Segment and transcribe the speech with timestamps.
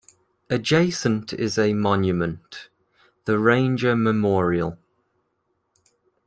[0.49, 2.69] Adjacent is a monument,
[3.25, 4.79] the Ranger Memorial.